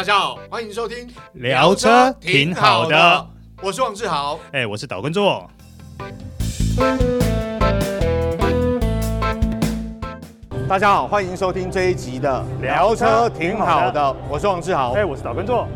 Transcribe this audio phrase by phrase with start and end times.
[0.00, 3.26] 大家好，欢迎收听聊车挺好的，
[3.60, 5.46] 我是王志豪，哎，我是导根座。
[10.66, 15.68] 大家好，欢迎收听这一集的聊车挺好的，我是王志豪，哎，我是导根座。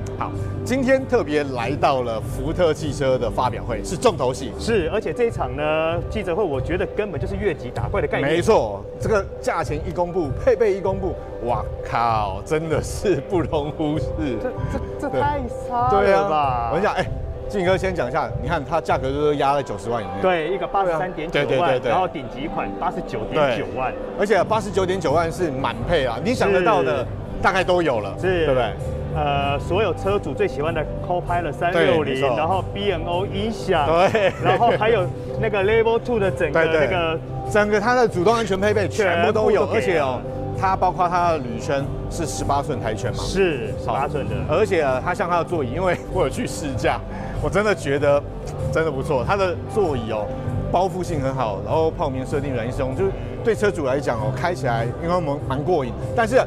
[0.65, 8.33] 好，今天特别来到了福特汽车的发表会，是重头戏，是，而且这一场呢记者会，我觉得根本就是越级打怪的概念。
[8.33, 11.15] 没错，这个价钱一公布，配备一公布，
[11.45, 14.07] 哇靠，真的是不容忽视。
[14.43, 16.71] 这这这太差了吧？
[16.71, 17.05] 我跟你讲，哎。
[17.47, 27.07] 晋哥先讲一下，你看它价格就是压在九十万以内，对，一个八十三点九万，对对对对，然后顶级款八十九点九万，而且八十九点九万是满配啊，你想得到的
[27.43, 28.73] 大概都有了，是，对不对？
[29.15, 35.07] 呃，所有车主最喜欢的 Copilot 三六零，然后 B&O 音响，对， 然后还有
[35.41, 37.19] 那个 Level Two 的整个那个
[37.51, 40.21] 整个它的主动安全配备全部都有，而且哦。
[40.57, 43.19] 它包括它的铝圈是十八寸台圈嘛？
[43.25, 47.01] 是十八寸的，而且它像它的座椅，因为我有去试驾，
[47.43, 48.23] 我真的觉得
[48.73, 49.25] 真的不错。
[49.27, 50.25] 它的座椅哦，
[50.71, 53.11] 包覆性很好，然后泡棉设定软硬适中，就是
[53.43, 55.93] 对车主来讲哦，开起来应该蛮蛮过瘾。
[56.15, 56.41] 但是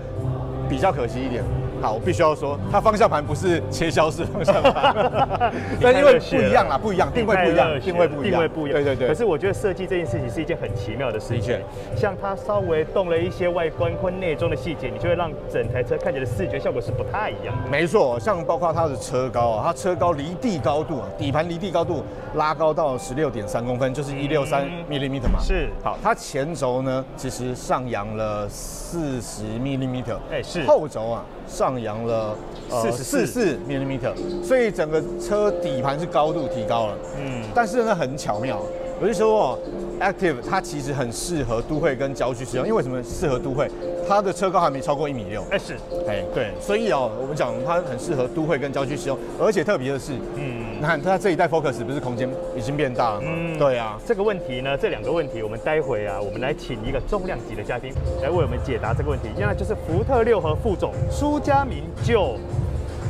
[0.70, 1.44] 比较可惜一点。
[1.82, 4.96] 好，我必须要说，它方向盘不是切削式方向盘，
[5.82, 8.84] 但因为不一样啦，不一样，定位不一样，定位不一样，定位不一样。
[8.84, 9.08] 对对对。
[9.08, 11.60] 可是我觉得设计这件事情是一件很奇妙的事情，
[11.96, 17.70] 像它稍微动了一些外观或内装的细节，你就会让整台车看起来的视觉效果是不太一样的。
[17.70, 22.04] 没错，像包括它的车高啊，它车高离地高度啊，底盘离地高度
[22.36, 25.40] 拉高到十六点三公分，就是一六三 millimeter 嘛。
[25.40, 25.70] 是。
[25.84, 30.66] 好，它前轴呢，其实上扬了四十 millimeter，哎是。
[30.66, 31.24] 后轴啊。
[31.48, 32.36] 上扬了
[32.70, 36.98] 四十四四 millimeter，所以整个车底盘是高度提高了。
[37.18, 38.62] 嗯，但是呢，很巧妙。
[39.00, 39.58] 我就说
[40.00, 43.70] ，Active 它其实很适合都会跟郊区使用，因为为什么适合都会？
[44.08, 45.44] 它的车高还没超过一米六。
[45.52, 45.76] 哎是，
[46.08, 53.28] 哎对，所以哦，我们讲它很适合都会跟郊区使用，而且特别的是，嗯，你看它这一代 Focus 不是空间已经变大了吗？
[53.32, 54.00] 嗯，对啊。
[54.04, 57.94] 这个问题呢，这两个问题，我们待会啊，我们来请一个重量级的嘉宾
[58.24, 62.36] 来为我们解答这个问题，那就是福特六和副总苏家明就，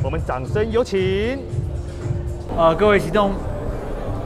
[0.04, 1.38] 我们掌声有请。
[2.56, 3.30] 呃，各位启动。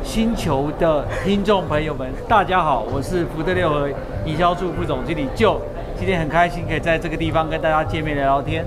[0.04, 3.88] 星球的听众朋友们，大家好，我是福特六和
[4.26, 5.58] 营销处副总经理就，
[5.96, 8.64] 今天很开心可以在这个地方跟大家见面聊聊天。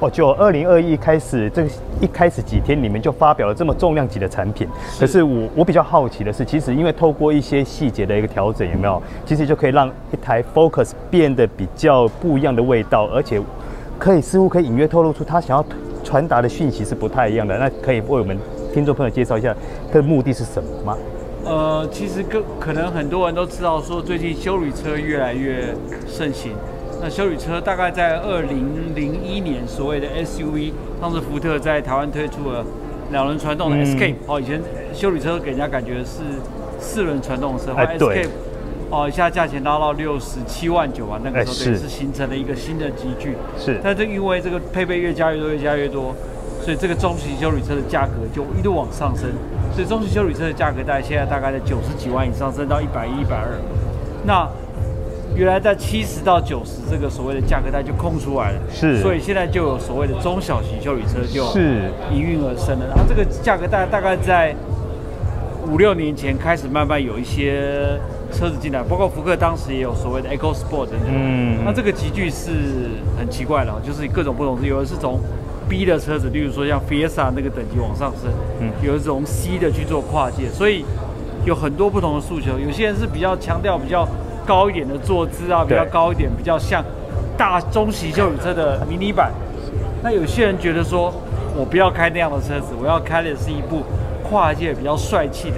[0.00, 4.68] 哦，就二零二一开始，这个一开始几天，你们就发表了这么重量级的产品。
[4.90, 9.00] 是可是我我比较好奇的是，其实因为透过一些细节的一个调整，有没有？
[9.24, 13.40] 其实就可以让一台 Focus 变得比较不一样的味道，而且
[13.98, 15.64] 可以似乎可以隐约透露出他想要
[16.02, 17.56] 传达的讯息是不太一样的。
[17.56, 18.36] 那可以为我们。
[18.76, 19.56] 听众朋友介绍一下，
[19.90, 20.98] 它的目的是什么吗？
[21.46, 25.74] 呃，其实可可能很多人都知道，说最近修理车越来越
[26.06, 26.52] 盛行。
[27.00, 32.62] 那修理车大概在二零零一年，所谓的 SUV，当时福特在台湾推出了
[33.10, 34.16] 两轮传动的 Escape。
[34.26, 34.60] 哦，以前
[34.92, 36.20] 修理车给人家感觉是
[36.78, 38.26] 四轮传动车，哎，对。
[38.90, 43.36] 哦，一下价钱拉到六十七万九啊，那个时候也，是形成了一个新的集聚。
[43.58, 43.80] 是。
[43.82, 46.14] 但是因为这个配备越加越多，越加越多。
[46.66, 49.30] 所以这个中型修理车的价格就一路往上升，
[49.72, 53.56] 所以中型修理车的价格大概现在大概在九十几万以上，升到一百一、一百二。
[54.24, 54.48] 那
[55.36, 59.00] 原来在七十到九十这个所谓的价格带就空出来了，是。
[59.00, 61.82] 所以现在就有所谓的中小型修理车就是
[62.12, 62.86] 应运而生了。
[62.88, 64.52] 然后这个价格带大概在
[65.70, 67.96] 五六年前开始慢慢有一些
[68.32, 71.10] 车子进来，包括福克当时也有所谓的 EcoSport 等等。
[71.14, 71.58] 嗯。
[71.64, 72.50] 那这个集聚是
[73.16, 75.20] 很奇怪的，就是各种不同，有的是从
[75.68, 80.84] B 的车子，例如说像 Fiesta 那个等级往上升，嗯，有一种 C 的去做跨界，所以
[81.44, 82.58] 有很多不同的诉求。
[82.58, 84.06] 有些人是比较强调比较
[84.46, 86.84] 高一点的坐姿啊，比较高一点，比较像
[87.36, 89.32] 大中型休旅车的迷你版。
[90.02, 91.12] 那有些人觉得说，
[91.56, 93.82] 我不要开那样的车子，我要开的是一部
[94.28, 95.56] 跨界比较帅气的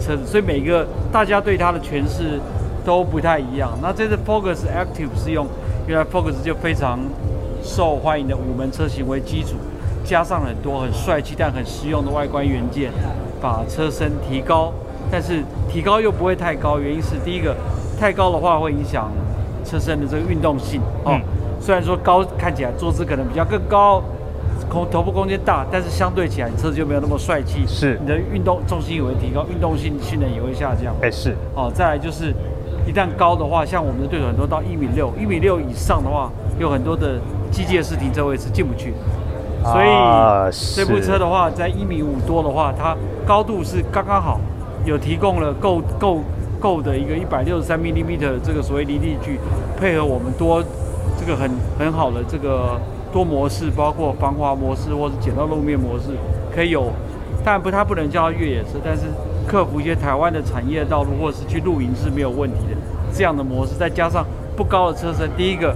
[0.00, 0.24] 车子。
[0.24, 2.38] 所以每个大家对它的诠释
[2.84, 3.76] 都不太一样。
[3.82, 5.46] 那这次 Focus Active 是用，
[5.86, 7.00] 原来 Focus 就非常。
[7.68, 9.56] 受欢迎的五门车型为基础，
[10.02, 12.90] 加上很多很帅气但很实用的外观元件，
[13.42, 14.72] 把车身提高，
[15.10, 17.54] 但是提高又不会太高，原因是第一个，
[18.00, 19.12] 太高的话会影响
[19.66, 21.12] 车身的这个运动性哦。
[21.12, 21.20] 嗯、
[21.60, 24.02] 虽然说高看起来坐姿可能比较更高，
[24.70, 30.94] 空头部空间大，但是相对起来车子就没有那么帅气，是你的运动重心也会提高，运动性性能也会下降。
[31.02, 31.70] 哎，是哦。
[31.72, 32.32] 再来就是
[32.86, 37.18] 一旦高的话，像我们的对手很多到一米六，一米六以上的话，有很多的。
[37.50, 38.92] 机械式停车位是进不去，
[39.64, 39.88] 所以
[40.76, 42.94] 这部车的话，在一米五多的话，它
[43.26, 44.38] 高度是刚刚好，
[44.84, 46.20] 有提供了够够
[46.60, 49.40] 够的一个一百六十三 millimeter 这个所谓离地距，
[49.80, 50.62] 配合我们多
[51.18, 52.78] 这个很很好的这个
[53.10, 56.10] 多模式，包括防滑模式或者捡到路面模式，
[56.54, 56.92] 可以有。
[57.42, 59.04] 但不，它不能叫越野车，但是
[59.46, 62.76] 克服一些台湾的产业道路或者是去露营是没有问题的
[63.10, 64.22] 这样的模式，再加上
[64.54, 65.74] 不高的车身，第一个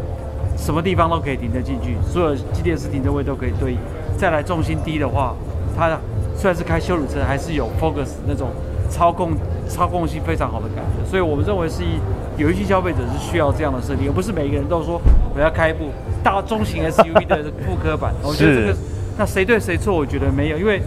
[0.63, 3.79] 什么地方都可以停得进去，所有机电式停车位都可以对应。
[4.17, 5.35] 再来重心低的话，
[5.77, 5.99] 它
[6.37, 8.51] 虽然是开修理车，还是有 Focus 那种
[8.89, 9.33] 操控
[9.69, 11.11] 操控性非常好的感觉。
[11.11, 11.99] 所以我们认为是一
[12.37, 15.01] 有一些消费者是需要这样的设定，而不是每一个人都说
[15.35, 15.91] 我要开一部
[16.23, 18.15] 大中型 SUV 的副科版。
[18.23, 18.79] 我觉得这个
[19.19, 19.93] 那谁对谁错？
[19.93, 20.81] 我觉得没有，因为。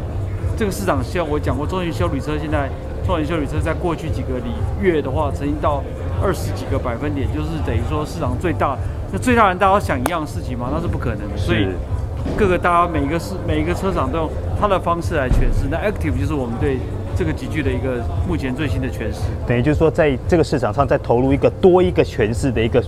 [0.58, 2.70] 这个市场像我讲过，中型修理车现在
[3.06, 5.84] 中型修理车在过去几个里月的话，曾经到
[6.24, 8.78] 二十几个百分点，就是等于说市场最大。
[9.16, 10.68] 那最大人大家想一样的事情吗？
[10.74, 11.38] 那是不可能的。
[11.38, 11.70] 所以
[12.36, 14.30] 各个大家每一个是每一个车厂都用
[14.60, 15.70] 他的方式来诠释。
[15.72, 16.80] 那 Active 就是我们对
[17.16, 19.22] 这个集聚的一个目前最新的诠释。
[19.48, 22.84] 等于就是说，在这个市场上再投入一个多一个诠释的一个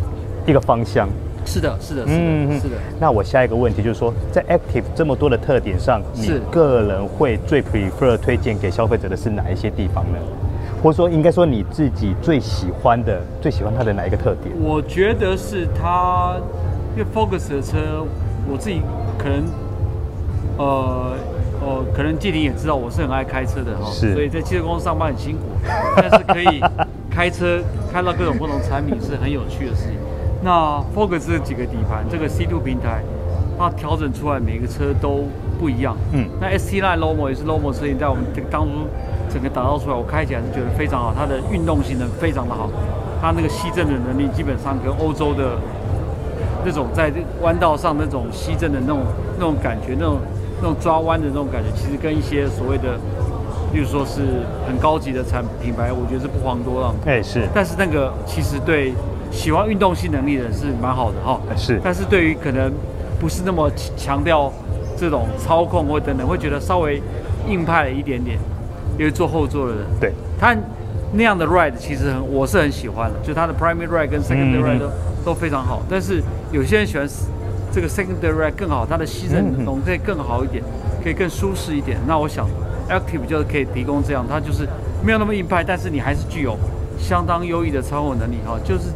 [0.46, 1.08] 一个方向。
[1.46, 2.76] 是的，是的，是的，嗯，是的。
[3.00, 10.20] 那我下一个问题就是说，在 Active 这么多的特点上，你个人会最 prefer 推荐给消费者的是哪一些地方呢？
[10.82, 14.56] 或者说，应该说你自己最喜欢的、最喜欢它的哪一个特点？
[14.62, 16.36] 我觉得是它，
[16.96, 18.06] 因为 Focus 的车，
[18.50, 18.82] 我自己
[19.18, 19.44] 可能，
[20.58, 21.14] 呃，
[21.62, 25.44] 呃，可能季婷也知道，我是很爱开车的哈，是，所以在汽车公司上班很辛苦，
[25.98, 26.62] 但是可以
[27.10, 27.60] 开车
[27.92, 29.94] 开到各种不同产品是很有趣的事情。
[30.44, 33.02] 那 Focus 这几个底盘，这个 C2 平台，
[33.58, 35.24] 它调整出来每个车都
[35.60, 35.98] 不一样。
[36.14, 38.70] 嗯，那 ST Line Lomo 也是 Lomo 车型，在我们这个当初
[39.30, 42.70] 整个打造出来，我开起来是觉得非常好，它的运动性能非常的好，
[43.22, 45.58] 它那个吸震的能力基本上跟欧洲的
[46.66, 49.00] 那种在弯道上那种吸震的那种
[49.38, 50.18] 那种感觉，那种
[50.62, 52.96] 那种抓弯的那种感觉，其实跟一些所谓的，
[53.74, 54.22] 例如说是
[54.68, 56.96] 很高级的产品牌，我觉得是不遑多让。
[57.06, 57.48] 哎，是。
[57.54, 58.94] 但是那个其实对。
[59.30, 61.82] 喜欢运动性能力的人是蛮好的哈，是。
[61.84, 62.72] 但是对于可能
[63.20, 64.50] 不是那么强调
[64.96, 67.02] 这种操控或等等，会觉得稍微
[67.46, 68.40] 硬派了一点点，
[68.98, 70.56] 因为坐后座的人，对，他
[71.14, 74.92] 那样的 ride 其实很，我是很喜欢的，就他的 primary ride 跟 secondary ride 都、嗯、
[75.26, 75.82] 都非常好。
[75.90, 76.22] 但是
[76.52, 77.08] 有些人喜欢
[77.72, 80.64] 这个 secondary ride 更好，它的吸震能力可以更好一点，
[81.04, 81.98] 可以更舒适一点。
[82.08, 82.48] 那我想
[82.90, 84.68] active 就是可以提供这样，它就是
[85.04, 86.58] 没有那么硬派，但是你还是具有
[86.98, 88.92] 相当优异的操控能力哈，就是。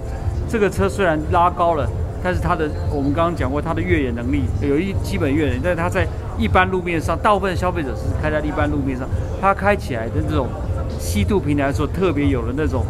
[0.49, 1.89] 这个车虽然拉高了，
[2.21, 6.05] 但是它的我们刚刚讲过，它的越野能力有一基本越野，但是它在
[6.41, 9.07] 一般路面上，大部分消费者是开在一般路面上，
[9.39, 10.47] 它开起来的这种
[10.99, 12.83] 吸度平台说特别有的那种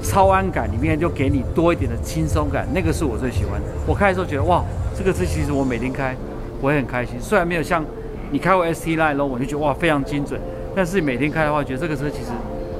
[0.00, 3.66] 超安感，里面就给你多一点的轻松感，那个是我最喜欢的。
[3.84, 4.64] 我开的时候觉得哇，
[4.96, 6.14] 这个车其实我每天开
[6.60, 7.84] 我也很开心，虽然没有像
[8.30, 10.40] 你开过 ST Line 我就觉得哇非常精准，
[10.74, 12.30] 但是每天开的话，觉得这个车其实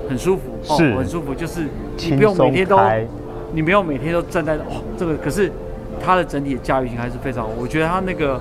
[0.09, 1.67] 很舒服，是、哦、很舒服，就是
[1.99, 2.79] 你不用每天都。
[3.53, 5.51] 你没有每天都站在哦，这个可是
[6.01, 8.41] 它的整体的驾驭性还是非常好，我觉得它那个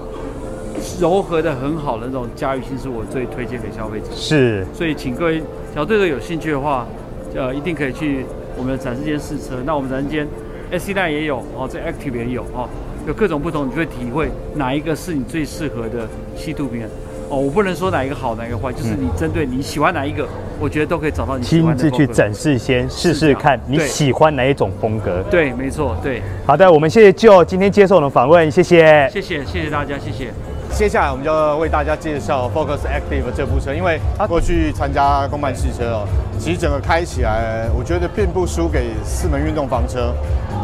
[0.99, 4.05] 柔和的很好的那种驾驭性是我最推荐给消费者。
[4.13, 5.41] 是，所以请各位
[5.73, 6.87] 小队友有兴趣的话，
[7.35, 8.25] 呃，一定可以去
[8.57, 9.61] 我们的展示间试车。
[9.65, 10.27] 那我们展示间
[10.71, 12.67] ST Line 也有哦，这 Active 也有哦，
[13.07, 16.89] 有各种不同，你就会体会哪一个是你最适合的 C2 平衡。
[17.31, 20.27] 哦，我不能说哪一个好，哪一个坏，就是你针对你喜欢哪一个，
[20.59, 21.83] 我觉得都可以找到你喜欢的。
[21.83, 25.21] 亲自去展示先试试看，你喜欢哪一种风格？
[25.29, 26.23] 对，没错，对。
[26.43, 30.33] 好的，我们谢谢 Joe 今天接受我们访问，谢谢，谢谢，谢谢大家，谢谢。
[30.71, 36.07] 接下来我们就要为大家介绍 Focus Active 这部车，因为过去参加公办试车哦，
[36.39, 40.13] 其实整个开起来，我觉得并不输给四门运动房车。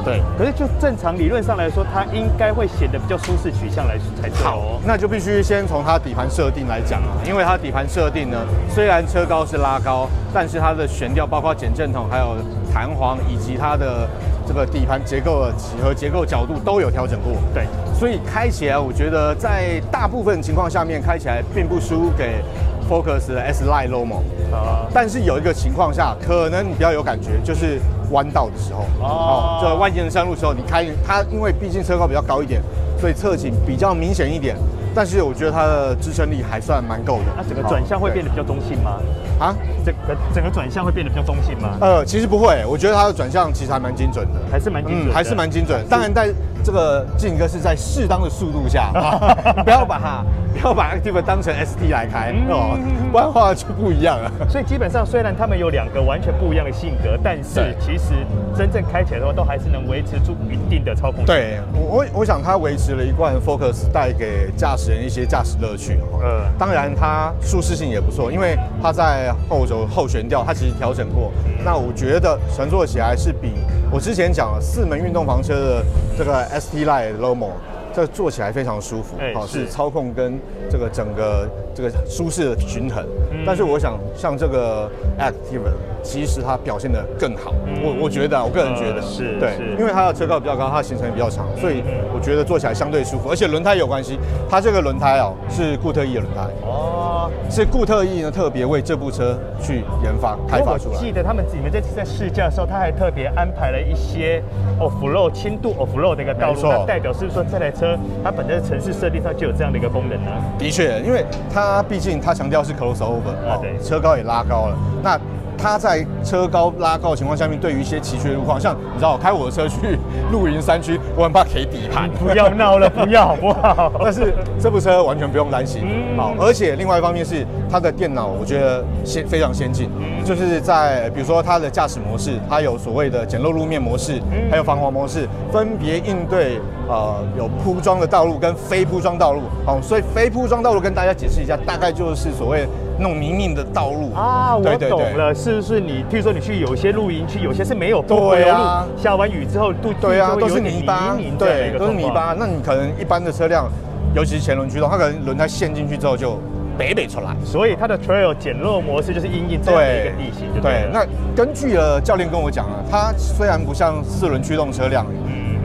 [0.06, 4.44] 对，可是就正常理论上来说，它应该会显得比较舒适取向来才对。
[4.44, 8.38] 好，那就必须先从它底盘设定来讲啊，因为它底盘设定呢，
[8.70, 12.38] 虽然车高是拉高，但是它的悬吊，包括减震筒，还有
[12.72, 14.08] 弹簧，以及它的
[14.48, 17.34] 这个底盘结构的几何结构角度都有调整过。
[17.54, 17.66] 对，
[17.98, 22.44] 所以开起来，我觉得在大部分情况下面开起来并不输给
[22.90, 24.22] Focus 的 S Line Lomo。
[24.54, 27.80] 啊，但是有一个情况下，可能你比较有感觉，就是。
[28.12, 32.62] 弯道的时候，哦，这蜿蜒山路的时候，你开它，因为毕竟车高比较高一点，
[33.02, 34.56] 所以侧倾比较明显一点。
[34.96, 37.26] 但是我觉得它的支撑力还算蛮够的。
[37.36, 39.02] 那整个转向会变得比较中性吗？
[39.38, 39.54] 啊，
[39.86, 41.78] 整个整个转向会变得比较中性吗？
[41.82, 45.86] 呃，其实不会，我觉得它的转向其实还蛮精准的，还是蛮精准，还是蛮精准。
[45.90, 46.30] 当然，在
[46.66, 48.90] 这个静哥是在适当的速度下，
[49.64, 50.26] 不要把它。
[50.56, 52.80] 不要把 Active 当成 ST 来开哦，
[53.12, 54.32] 不然的话就不一样了。
[54.48, 61.26] 所以基本上，虽然他们有两个完全不一样的性格，但是其实真正开起来的话，都还是能维持住一定的操控。
[61.26, 66.00] 对，我我我想它维持了一贯 Focus 带给驾驶人一些驾驶乐趣。
[66.24, 71.34] 嗯，当然它舒适性也不错，因为它在后轴后悬吊，它其实调整过。
[71.66, 73.52] 那我觉得乘坐起来是比
[73.96, 75.86] 我之前讲了四门运动房车的
[76.18, 77.52] 这个 ST Line Lomo。
[77.94, 80.38] 这坐起来非常舒服，好、欸、是操控跟
[80.70, 83.02] 这个整个这个舒适的均衡。
[83.32, 85.62] 嗯、但是我想像这个 Active，
[86.04, 87.54] 其实它表现的更好。
[87.66, 89.78] 嗯、我我觉得、啊，我个人觉得、呃、是对，是。
[89.80, 91.82] 因为它的车高比较高，它的行程也比较长，所以
[92.14, 96.42] 我觉得坐起来相对舒服，而且轮胎有关系，它这个轮胎哦是固特异的轮胎。
[96.64, 97.05] 哦，
[97.50, 100.96] 是固特异呢特别为这部车去研发开发出来。
[100.96, 104.42] 我记得他们你们这次在试驾的时候，他还特别安排了一些
[104.80, 110.32] off road 轻度 off road 的一个道路，那代表是不是说这台车它本身的城市设定上就有这样的一个功能呢？
[110.58, 115.20] 的确，因为它毕竟它强调是 crossover，啊对，车高也拉高了，那。
[115.66, 119.98] 它在车高拉高的情况下面，对于一些崎岖路况，像你知道，我开我的车去
[120.32, 122.08] 露营山区，我很怕 K 底盘。
[122.12, 123.92] 不要闹了， 不要好不好？
[124.00, 139.42] 但是这部车完全不用担心，嗯、好，而且另外一方面是它的电脑，我觉得先非常先进，嗯、就是在比如说它的驾驶模式，它有所谓的简陋路面模式，嗯、还有防滑模式，分别应对呃有铺装的道路跟非铺装道路。
[139.66, 142.68] 好，所以非铺装道路跟大家解释一下，大概就是所谓。
[142.98, 146.04] 那种泥泞的道路啊，我懂了，是不是你？
[146.10, 152.34] 譬如说你去有些露营区，有些是没有铺油路，下完雨之后都对啊，都是泥巴，对，都是泥巴。
[152.38, 153.70] 那你可能一般的车辆，
[154.16, 156.40] 尤其是前轮驱动，它可能轮胎陷进去之后就
[156.78, 157.36] 北北出来。
[157.44, 160.62] 所以它的 Trail 减弱模式就是因应这样的一个地形。
[160.62, 165.06] 对，那根据了教练跟我讲啊，它虽然不像四轮驱动车辆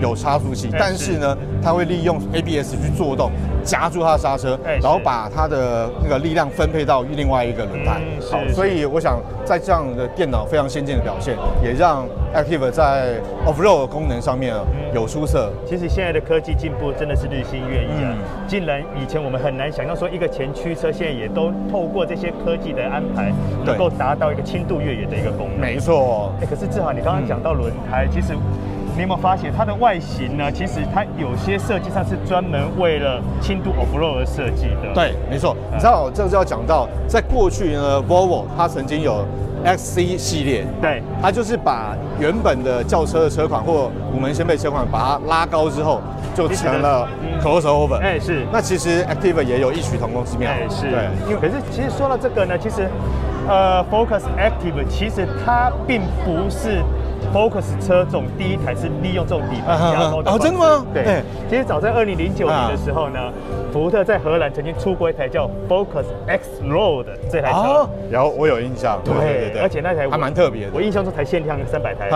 [0.02, 3.30] 有差速器，但是呢，它会利用 ABS 去做动。
[3.70, 8.00] 夹住它的刹车，然后把它的那个力量分配到另外一个轮胎。
[8.28, 14.56] 好，所以我想在这样的电脑非常先进的表现，也让 Active 在 Off Road 功能上面
[14.92, 15.52] 有出色。
[15.64, 18.12] 其实现在的科技进步真的是日新月异啊！
[18.48, 23.32] 竟然以前我们很难想象说一个前驱车，现在也都透过这些科技的安排，
[23.64, 25.60] 能够达到一个轻度越野的一个功能。
[25.60, 26.32] 没错。
[26.42, 28.34] 哎，可是志豪，你刚刚讲到轮胎，其实。
[29.00, 30.52] 你有没有发现它的外形呢？
[30.52, 34.92] 其实它有些设计上是专门为了轻度 off road 而设计的。
[34.92, 35.56] 对，没错。
[35.72, 39.24] 你知道，这就要讲到，在过去呢，Volvo 它曾经有
[39.64, 46.02] XC 系列，对，它就是把原本的轿车的车款或五门掀背车款，把它拉高之后，
[46.34, 47.08] 就成了
[47.42, 47.96] crossover。
[48.02, 48.44] 哎，是。
[48.52, 50.50] 那其实 Active 也有异曲同工之妙。
[50.50, 50.90] 哎，是。
[50.90, 52.86] 对，因为可是其实说到这个呢，其实
[53.48, 56.82] 呃，Focus Active 其实它并不是。
[57.32, 60.30] Focus 车种第一台是利用这种底盘加高的。
[60.30, 60.84] 哦，真的吗？
[60.92, 63.18] 对，其实早在二零零九年的时候呢，
[63.72, 72.08] 福特在荷兰曾经出过一台叫 Focus X Road 这台车，然后我有印象，对对对，而且那台还蛮特别的，我印象中才限量三百台。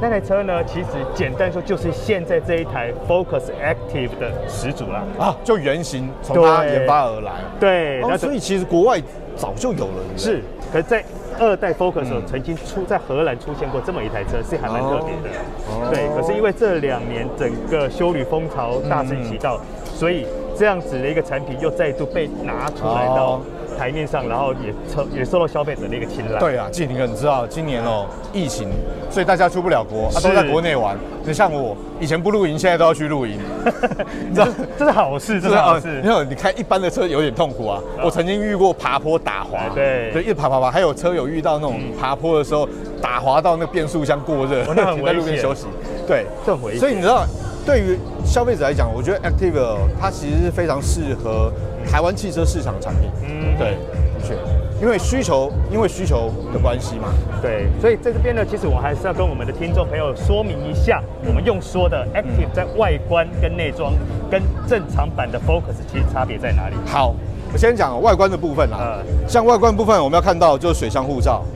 [0.00, 5.02] 那台车呢，其实简单说就是现在这一台 Focus Active 的始祖啦。
[5.18, 7.32] 啊，就原型从它研发而来。
[7.58, 9.02] 对，那所以其实国外
[9.34, 10.04] 早就有了。
[10.16, 11.04] 是，可是在。
[11.38, 15.36] 二代 Focus 曾经出在荷兰出现过这么一台车，是还蛮特别的。
[15.68, 20.26] 哦、对，可是因为这两年整个修旅风潮大行其道，嗯、所以
[20.58, 23.40] 这样子的一个产品又再度被拿出来到
[23.78, 26.38] 台面上，然后也受也受到消费者的一个青睐。
[26.38, 28.68] 对啊，季廷哥，你知道今年哦疫情，
[29.10, 30.96] 所以大家出不了国，啊、都在国内玩。
[31.24, 33.38] 你像我以前不露营，现在都要去露营，
[34.28, 34.48] 你知道
[34.78, 36.00] 这是好事，这是好事。
[36.02, 37.80] 没有，你开一般的车有点痛苦啊。
[38.02, 42.68] 我曾经遇过爬坡打滑，对，对，一直爬爬爬，还有车友遇到那种爬坡的时候
[43.02, 45.66] 打滑到那变速箱过热，停 在路边休息。
[46.06, 46.80] 对，这很危险。
[46.80, 47.24] 所以你知道，
[47.66, 51.52] 对于消费者来讲，我觉得 Active 它其实是非常适合。
[51.88, 53.78] 台湾汽车市场产品，嗯，对，
[54.18, 54.34] 的确，
[54.82, 63.92] 因为需求，因为需求的关系嘛，对，所以在这边呢，其实我还是要跟我们的听众朋友说明一下，我们用说的 Active 在外观跟内装
[64.28, 66.74] 跟正常版的 Focus 其实差别在哪里？
[66.86, 67.14] 好，
[67.52, 71.34] 我先讲外观的部分啦，呃，像外观部分，我们要看到就是水箱护罩。
[71.34, 71.55] 啊，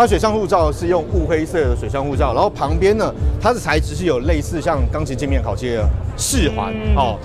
[0.00, 7.18] 它水箱护罩是用雾黑色的水箱护罩，然后旁边呢，它的材质是有类似像钢琴镜面烤漆的饰环哦。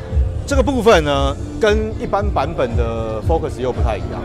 [0.46, 4.22] 这个部分呢，跟一般版本的 Focus 又不太一样，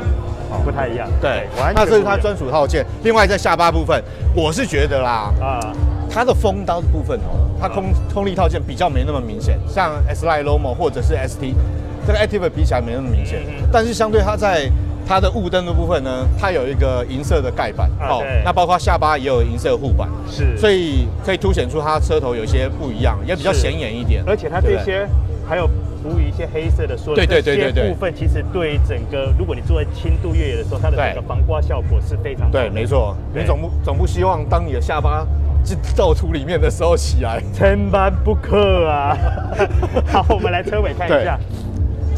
[0.50, 1.08] 哦，不太一样。
[1.20, 2.84] 对，那这是它专属套件。
[3.04, 4.02] 另外在下巴部分，
[4.34, 5.72] 我是觉得啦，啊，
[6.10, 11.54] 它的风刀的部分哦，它空空力套件比较没那么明显，像 S-Line Lomo 或者是 ST，
[12.04, 13.42] 这个 Active 比起来没那么明显。
[13.72, 14.68] 但是相对它在
[15.10, 24.22] 它的雾灯的部分呢，它有一个银色的盖板，哦，那包括下巴也有银色护板，是，所以可以凸显出它车头有些不一样，也比较显眼一点。
[24.24, 25.08] 而且它这些
[25.48, 25.68] 还有。
[26.02, 33.14] 涂一些黑色的，说的这些部分，其实对整个，如果你坐在轻度越野的时候，它的整个防刮效果是非常对，没错。
[33.34, 35.26] 你总不总不希望当你的下巴
[35.62, 39.14] 进到土里面的时候起来，千万不可啊！
[40.10, 41.38] 好，我们来车尾看一下，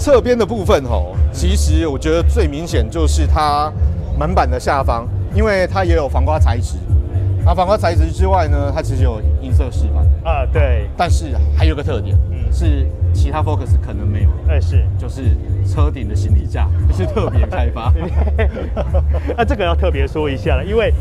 [0.03, 3.73] 侧边的部分吼，其实我觉得最明显就是它
[4.19, 6.75] 门板的下方，因为它也有防刮材质。
[7.45, 10.89] 那防刮材质之外呢，它其实有银色饰板啊，对。
[10.97, 12.85] 但是还有个特点，嗯，是。
[13.15, 14.29] 其他 Focus 可能没有。
[14.49, 15.37] 哎，是，就是
[15.69, 17.93] 车顶的行李架是特别开发。
[19.37, 20.93] 那这个要特别说一下了，因为。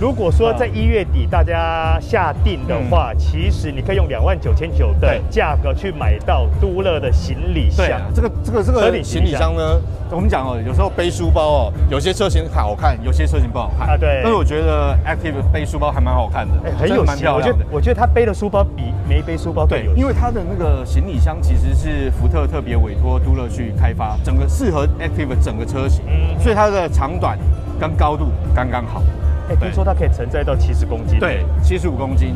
[0.00, 7.84] 如果说在一月底大家下定的话，嗯、其实你可以用两万九千九的价格去买到都乐的行李箱。
[7.90, 9.80] 啊、这个这个这个行李箱呢，
[10.12, 13.96] 我们讲哦，有时候背书包哦，有些车型好看，有些车型不好看啊。
[13.96, 14.20] 对。
[14.22, 17.56] 但是我觉得 Active 背书包还蛮好看的，欸、很有蛮漂亮的。
[17.56, 19.92] 我觉得我觉得他背的书包比没背书包更有。
[19.96, 27.36] 因为他的那个行李箱其实是福特特别委托都乐去开发，整个适合 Active 整个车型，嗯，所以它的长短
[27.80, 29.02] 跟高度刚刚好。
[29.48, 32.34] 哎，听说它可以承载到七十公斤，对，七十五公斤，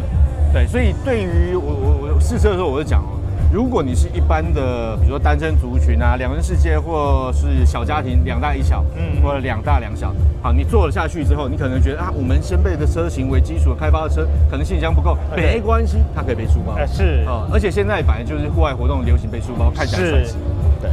[0.53, 3.21] 对，所以对于我我我试车的时候，我就讲哦，
[3.53, 20.37] 如果你是一般的，比如说单身族群啊，两人世界，或是小家庭，两大一小，嗯，或者两大两小，好，你坐了下去之后，你可能觉得啊，我们先辈的车型为基础开发的车，可能行李箱不够，没关系，它可以背书包，是啊，而且现在反正就是户外活动流行背书包，看起来帅气，
[20.81, 20.91] 对。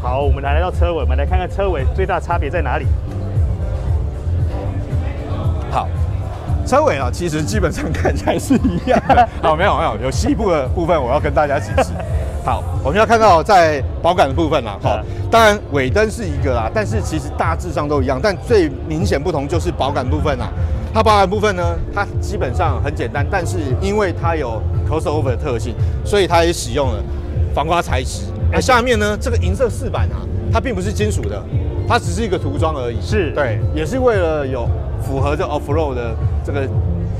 [0.00, 2.86] 好，我们来来到车尾，我们来看看车尾最大差别在哪里。
[5.70, 5.88] 好，
[6.66, 9.28] 车尾啊，其实基本上看起来是一样的。
[9.42, 11.92] 好，没有没有，有细部的部分我要跟大家解释。
[12.44, 14.98] 好，我们要看到在保杆的部分啦，好，
[15.30, 20.48] 当然尾灯是一个啦，但是其实大致上都一样，但最明显不同就是保杆部分啦。
[20.94, 21.62] 它保杆部分呢，
[21.94, 27.02] 它基本上很简单，但是因为它有 crossover 的特性，所以它也使用了
[27.54, 28.22] 防刮材质。
[28.50, 30.16] 而下面呢，这个银色饰板啊，
[30.50, 31.42] 它并不是金属的，
[31.86, 32.98] 它只是一个涂装而已。
[33.02, 34.66] 是对，也是为了有。
[35.02, 36.14] 符合这 off road 的
[36.44, 36.66] 这个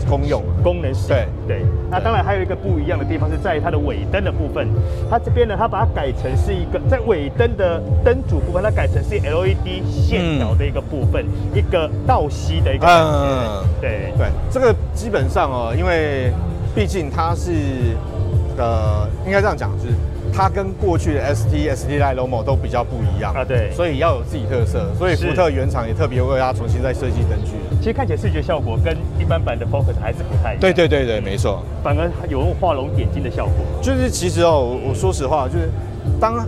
[0.09, 1.09] 功用功能是。
[1.09, 4.69] 对对，那当然还有一个不一样的地方是在于它的尾灯的部分，
[5.11, 13.11] 它这边呢，它把它改成是一个在尾灯的灯组部分，它改成是 LED 线条的一个部分，嗯、一个倒吸的一个感觉。
[13.11, 16.33] 嗯，对对，这个基本上哦，因为
[16.75, 17.53] 毕竟它是
[18.57, 19.95] 呃，应该这样讲就是。
[20.33, 27.53] 它跟过去的 ST、ST Line、Lomo 都比较不一样啊，对，所以要有自己特色，所以福特原厂也特别为它重新再设计灯具。
[27.79, 30.61] 其实看起来视觉效果跟一般版的 Focus 还是不太一样。
[30.61, 33.55] 对对对对，没错，反而有画龙点睛的效果。
[33.83, 35.69] 就是其实哦，我我说实话，就是
[36.21, 36.47] 当。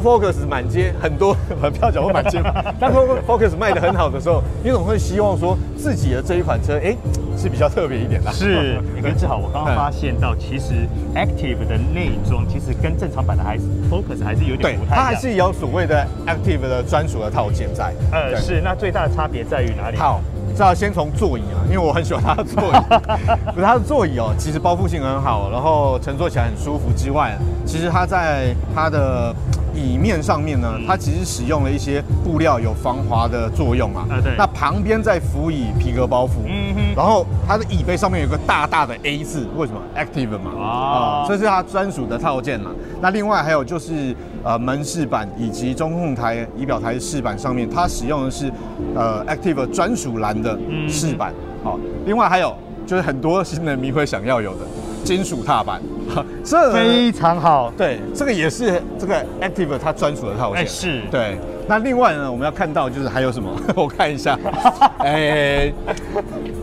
[0.00, 2.42] Focus 满街很多， 不要讲我满街。
[2.80, 2.92] 当
[3.26, 6.98] Focus 卖的很好的时候，你总会希望说自己的这一款车，哎、欸，
[7.36, 8.32] 是比较特别一点的。
[8.32, 10.74] 是，你跟志豪，我刚刚发现到，其实
[11.14, 14.96] Active 的内装其实跟正常版的还是 Focus 还是有点不太一样。
[14.96, 17.92] 它还是有所谓的 Active 的专属的套件在。
[18.10, 18.60] 呃，是。
[18.62, 19.96] 那最大的差别在于哪里？
[19.96, 20.20] 好，
[20.56, 22.76] 这要先从座椅啊，因为我很喜欢它的座椅。
[23.54, 29.34] 不是它的座椅哦，其实包覆性很好，然后乘坐起来很舒服之外，其实它在它的。
[29.74, 34.06] 椅面上面呢，它其实使用了一些布料，有防滑的作用啊。
[34.10, 34.34] 啊，对。
[34.36, 36.30] 那旁边再辅以皮革包覆。
[36.46, 36.80] 嗯哼。
[36.96, 40.50] 然后它的椅背上面有个大大的 A 字，为什么？Active 嘛。
[40.60, 41.24] 啊。
[41.26, 42.70] 这是它专属的套件嘛。
[43.00, 48.52] 那另外还有就是呃门饰板以及中控台仪表台饰板上面，它使用的是
[48.94, 50.58] 呃 Active 专属蓝的
[50.88, 51.32] 饰板。
[51.64, 52.54] 好，另外还有
[52.86, 54.60] 就是很多新人迷会想要有的。
[55.04, 55.80] 金属踏板，
[56.44, 57.72] 这非常好。
[57.76, 60.66] 对，这个也是这个 Active 它专属的套件。
[60.66, 61.02] 是。
[61.10, 61.36] 对。
[61.68, 63.50] 那另外呢，我们要看到就是还有什么？
[63.76, 64.38] 我看一下。
[64.98, 65.72] 哎。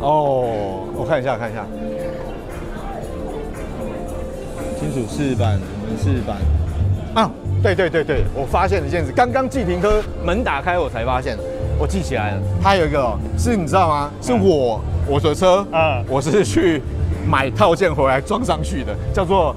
[0.01, 1.65] 哦，我看一下，看一下。
[4.79, 6.37] 金属饰板、门饰板。
[7.15, 7.31] 啊，
[7.63, 11.37] 对对对对，我发现了一件事，刚刚季平科门打开，我才发现，
[11.77, 12.41] 我记起来了。
[12.61, 14.11] 它有一个，是你知道吗？
[14.21, 16.81] 是我我的车，嗯，我是去。
[17.29, 19.55] 买套件回来装上去的，叫做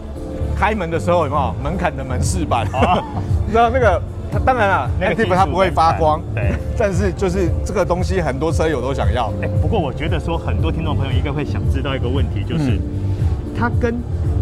[0.55, 2.67] 开门的时候有没有门槛的门饰板？
[2.73, 3.03] 哦、
[3.47, 9.33] 你知道那个，它当然了，Active 它不会发光，对，但是就是这个东西很多车友都想要。
[9.43, 12.81] 哎，不过我觉得说很多听众朋友应该会想知道一个问题，就是、嗯、
[13.59, 13.95] 它跟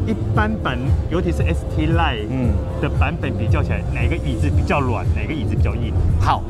[0.07, 0.77] 一般版，
[1.09, 2.51] 尤其是 ST Line 嗯
[2.83, 5.95] 的版本比较起来，哪个椅子比较软，哪个椅子比较硬？
[6.21, 6.43] 好，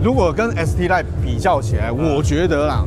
[0.00, 2.84] 如果跟 ST Line 比较起来，嗯、我觉得啦。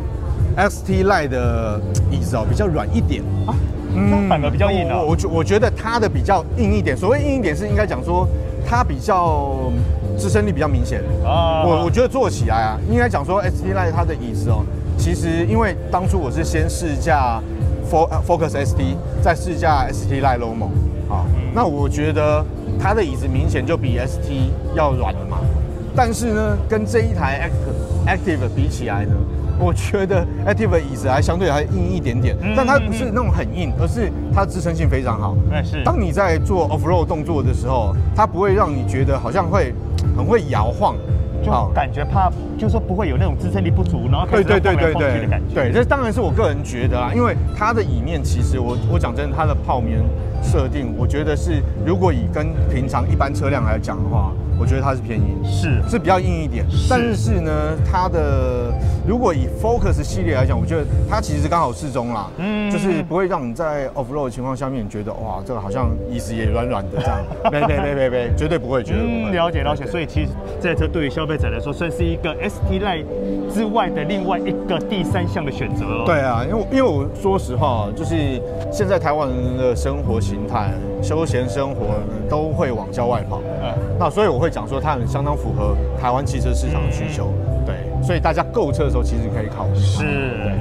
[0.57, 1.79] ST Line 的
[2.11, 3.55] 椅子哦比较软一点啊，
[3.95, 5.05] 嗯，反而比较硬哦。
[5.07, 8.27] 我觉我觉得它的比较硬一点，所谓硬一点是应该讲说
[8.67, 9.71] 它比较
[10.17, 11.63] 支撑力比较明显啊。
[11.65, 14.63] 我我觉得坐起来啊，应该讲说 ST Line 它的椅子哦，
[14.97, 17.41] 其实因为当初我是先试驾
[17.91, 20.69] Focus ST，再试驾 ST Line Lomo
[21.09, 22.43] 啊，那我觉得
[22.79, 25.37] 它的椅子明显就比 ST 要软了嘛。
[25.95, 27.49] 但是呢，跟这一台
[28.07, 29.13] Active Active 比起来呢。
[29.59, 35.35] 我觉得 Active 的椅子还相对还硬一点点，但它不是那种很硬，而是它支撑性非常好。
[35.63, 35.83] 是。
[35.83, 39.73] 当你在做 off road 动作的时候，它不会让你觉得好像会
[40.17, 40.95] 很会摇晃，
[41.43, 49.99] 就感觉怕，就是说不会有那种支撑力不足，然后对对对对对，对，这当然是我个人觉得啊，因为它的椅面其实我我讲真的，它的泡棉
[50.41, 55.81] 设定，我觉得是如果以跟平常一般车辆来讲的话，我觉得它是偏硬，是。
[55.89, 56.65] 是比较硬一点。
[56.69, 56.87] 是。
[56.89, 57.51] 但是呢，
[57.89, 58.71] 它的
[59.07, 67.19] 如果以 Focus 系列来讲，我觉得它其实刚好适中啦，嗯，就是不会让你在 off road 的情况下面觉得哇，这个好像椅子也软软的这样，
[67.51, 69.29] 没没没没没，绝对不会，绝对不会。
[69.29, 70.29] 嗯、了解了解，所以其实
[70.61, 73.05] 这台车对于消费者来说，算是一个 ST Line
[73.53, 76.03] 之外的另外一个第三项的选择哦。
[76.05, 78.15] 对啊，因为因为我说实话，就是
[78.71, 81.85] 现在台湾人的生活形态、休闲生活
[82.29, 89.75] 都会往郊外跑，嗯，那所以我会讲说，它很相当符合台湾汽车市场的需求，嗯、对，所以大家购车的时候其实可以考虑。
[89.79, 90.03] 是，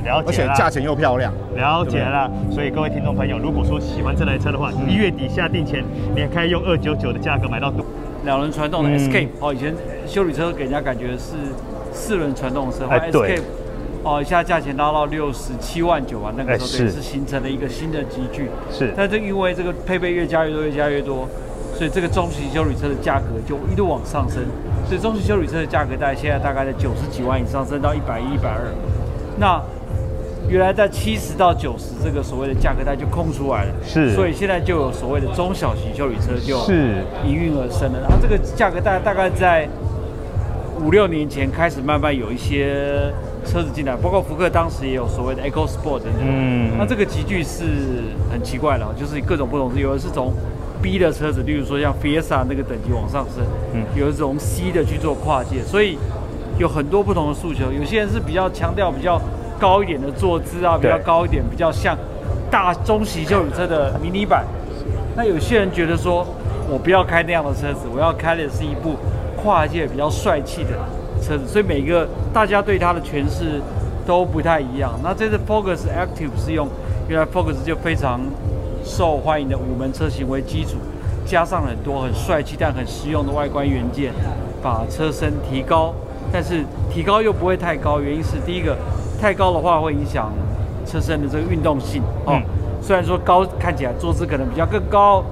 [0.05, 2.31] 了解，而且价钱又漂亮，了解了。
[2.51, 5.85] 所以各位听众朋友，如果说喜欢这台车的话，一、嗯、月底下定前，
[6.15, 7.73] 你也可以用二九九的价格买到
[8.25, 9.31] 两轮传动的 Escape、嗯。
[9.41, 9.75] 哦，以前
[10.07, 11.35] 修理车给人家感觉是
[11.93, 13.41] 四轮传动的车，哎，对。
[14.05, 18.51] 哦，一下价钱拉到六十七万九啊，那个时候对是形成了一个新的集聚。
[18.69, 21.29] 是，但是因为这个配备越加越多，越加越多，
[21.75, 24.43] 所以这个中型修理车的价格就一路往上升。
[24.87, 28.61] 所以中型修理车的价格大概现在大概在九十几万以上，升到一百一、一百二。
[29.39, 29.61] 那
[30.49, 33.73] 原来在七十到九十这个所谓的价格带就空出来了。
[33.85, 38.01] 是，所以现在就有所谓的中小型修理车就是应运而生了。
[38.01, 39.69] 然后这个价格带大概在
[40.85, 43.13] 五六年前开始慢慢有一些。
[43.45, 46.23] 车子进来，包括福克当时也有所谓的 EcoSport 等等。
[46.23, 47.65] 嗯，那这个集聚是
[48.31, 50.33] 很奇怪的，就是各种不同，有的是从
[50.83, 55.97] B 的车子，例如说像 Fiesta 那个等级往上升，嗯，有一种 C 的去做跨界，所以
[56.59, 57.71] 有很多不同的诉求。
[57.73, 59.21] 有些人是比较强调比较
[59.61, 61.97] 高一点的坐姿啊，比较高一点，比较像
[62.51, 64.45] 大中型休旅车的迷你版。
[65.17, 66.27] 那有些人觉得说，
[66.69, 68.97] 我不要开那样的车子，我要开的是一部
[69.37, 70.71] 跨界比较帅气的。
[71.23, 73.61] 车子，所以每个大家对它的诠释
[74.05, 74.99] 都不太一样。
[75.05, 76.69] 那这次 Focus Active 是用
[77.09, 78.21] 原来 Focus 就非常
[78.85, 80.77] 受欢迎的五门车型为基础，
[81.25, 84.13] 加上很多很帅气但很实用的外观元件，
[84.63, 85.95] 把车身提高，
[86.33, 88.77] 但是提高又不会太高，原因是第一个
[89.21, 90.33] 太高的话会影响
[90.87, 92.35] 车身的这个运动性哦。
[92.35, 92.43] 嗯、
[92.83, 95.25] 虽然说高看起来坐姿可能比较更高。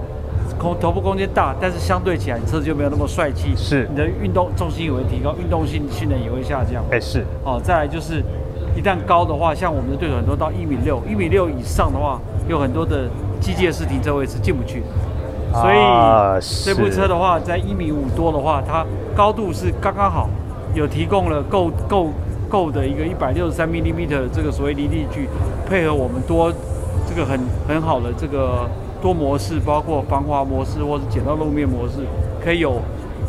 [0.59, 3.55] 空头部空间大，但是相对起来，你车子就没有那么帅气。
[3.57, 6.85] 是，你的运动重心也会提高，运动性性能也会下降。
[6.91, 7.25] 哎，是。
[7.45, 8.23] 哦，再来就是，
[8.77, 13.09] 一旦高的话，像我们的对手很多到一米六，一米六以上的话，有很多的
[13.41, 14.83] 机械式停车位是进不去。
[15.53, 18.85] 所以、啊、这部车的话，在一米五多的话，它
[19.17, 20.29] 高度是刚刚好，
[20.75, 22.11] 有提供了够够
[22.49, 25.29] 够的一个一百六十三 mm 的这个所谓离地距，
[25.69, 26.53] 配合我们多
[27.09, 28.69] 这个很很好的这个。
[29.03, 32.05] 多模式，包括防滑模式或者减到路面模式，
[32.45, 32.83] 可以有，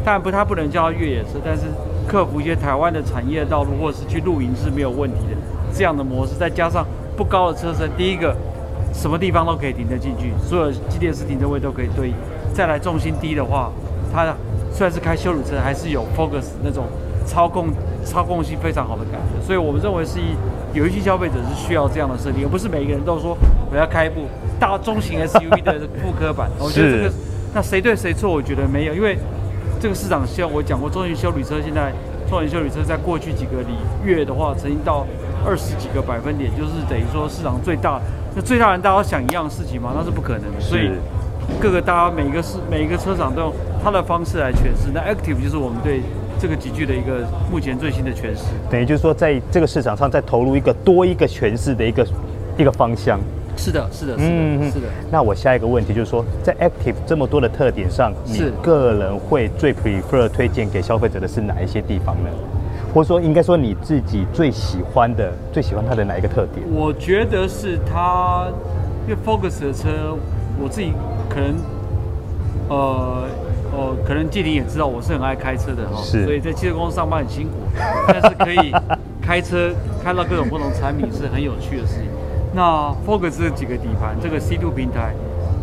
[0.03, 1.63] 但不，它不能叫越野车，但是
[2.05, 5.37] 克服一些台湾的产业道路或者是去露营是没有问题的
[5.73, 6.33] 这样的模式。
[6.37, 8.35] 再加上不高的车身，第一个
[8.93, 12.13] 什么地方都可以停得进去，所有机电式停车位都可以对应。
[12.53, 13.71] 再来重心低的话，
[14.13, 14.25] 它
[14.71, 16.85] 虽然是开修旅车，还是有 Focus 那种
[17.25, 17.69] 操控
[18.03, 19.45] 操控性非常好的感觉。
[19.45, 20.35] 所以我们认为是一
[20.73, 23.37] 有一些消费者是需要这样的设定，而不是每个人都说
[23.71, 24.21] 我要开一部。
[24.59, 25.73] 大中型 SUV 的
[26.03, 27.11] 复刻版，我觉得这个
[27.51, 28.31] 那谁对谁错？
[28.31, 29.17] 我觉得没有，因为
[29.79, 31.91] 这个市场像我讲过，中型修旅车现在
[32.29, 33.73] 中型修旅车在过去几个里
[34.05, 35.07] 月的话，曾经到
[35.43, 37.99] 二十几个百分点，就是等于说市场最大。
[38.35, 39.93] 那最大人大家想一样的事情吗？
[39.95, 40.59] 那是不可能的。
[40.59, 40.91] 所以
[41.59, 44.89] 各个大家每一个是每一个车厂都用它的方式来诠释。
[44.93, 46.01] 那 Active 就是我们对
[46.39, 48.45] 这个集聚的一个目前最新的诠释。
[48.69, 52.07] 等于就是说，在这个市场上再投入一个多一个诠释的一个
[52.57, 53.19] 一个方向。
[53.57, 54.87] 是的，是的，是的，嗯、是的。
[55.11, 62.29] 那我下一个问题就是说，在 Active 这么多的特点上，你个人会最 prefer 推荐给消费者的是哪一些地方呢？
[62.93, 66.65] 或者说，应该说你自己最喜欢的、最喜欢它的哪一个特点？
[66.71, 68.47] 我觉得是它，
[69.07, 70.17] 因为 Focus 的车，
[70.61, 70.91] 我自己
[71.29, 71.55] 可能，
[72.67, 73.23] 呃，
[73.71, 77.53] 呃，可能季婷也知道，我是很爱开车的哈，是所以在汽车公司上班很辛苦，
[78.07, 78.73] 但是可以
[79.21, 79.71] 开车
[80.03, 82.07] 开到各种不同产品是很有趣的事情。
[82.53, 85.13] 那 Focus 这几个底盘，这个 C2 平台，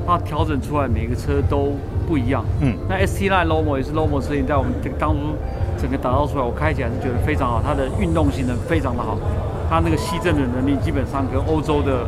[0.06, 1.76] 它调整出来每个车都
[2.08, 2.42] 不一样。
[2.62, 5.36] 嗯，那 ST Line Lomo 也是 Lomo 车型，在我们这个当初
[5.78, 9.18] 整个打造出来，我开起来是觉得非常好，它的运动性能非常的好，
[9.68, 12.06] 它那个吸震的能力基本上跟欧洲的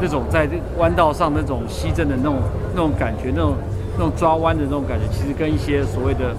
[0.00, 2.36] 那种在弯道上那种吸震的那种
[2.74, 3.54] 那种感觉，那种
[3.98, 6.30] 那种抓弯的那种感觉，其实跟一些所谓的，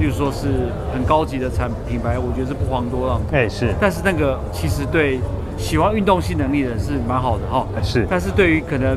[0.00, 0.48] 例如说是
[0.92, 3.20] 很高级的产品牌，我觉得是不遑多让。
[3.32, 3.72] 哎，是。
[3.80, 5.20] 但是那个其实对。
[5.58, 8.06] 喜欢运动性能力的人是蛮好的哈，是。
[8.10, 8.94] 但是对于可能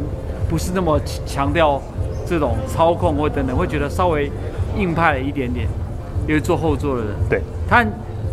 [0.50, 1.82] 不是那么强调
[2.30, 4.32] 这种操控或等等，会觉得稍微
[4.78, 5.68] 硬派了一点点，
[6.28, 7.84] 因为坐后座的人，对，他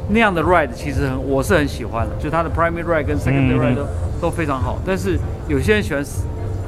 [0.08, 3.88] 那样的 ride 其实很，我是很喜欢的，就他的 primary ride 跟 secondary ride 都、嗯、
[4.20, 4.78] 都非常好。
[4.84, 6.04] 但是有些人喜欢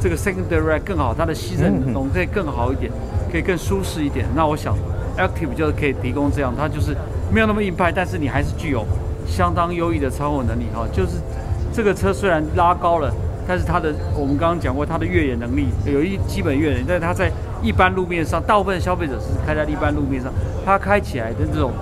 [0.00, 2.90] 这个 secondary ride 更好，它的吸震能可以更好一点，
[3.30, 4.24] 可以更舒适一点。
[4.34, 4.74] 那我想
[5.18, 6.96] Active 就是可以提供这样，它就是
[7.30, 8.86] 没有那么硬派，但是你还是具有
[9.26, 10.86] 相当优异的操控能力哈。
[10.92, 11.18] 就是
[11.72, 13.12] 这个车虽然拉高了，
[13.48, 17.32] 但是它的我们刚刚讲过，它的越野能力有一基本越野，但是它在
[17.62, 20.30] 一般路面上，大部分消费者是开在一般路面上，
[20.64, 21.72] 它开起来的这种